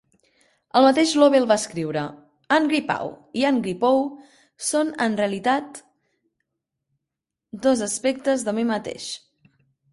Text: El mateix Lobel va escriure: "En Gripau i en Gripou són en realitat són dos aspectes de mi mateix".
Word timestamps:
El 0.79 0.85
mateix 0.85 1.11
Lobel 1.23 1.43
va 1.51 1.57
escriure: 1.61 2.05
"En 2.55 2.65
Gripau 2.71 3.11
i 3.41 3.45
en 3.51 3.61
Gripou 3.69 4.01
són 4.71 4.91
en 5.07 5.21
realitat 5.21 5.79
són 5.83 7.63
dos 7.69 7.87
aspectes 7.93 8.51
de 8.51 8.59
mi 8.61 8.69
mateix". 8.75 9.11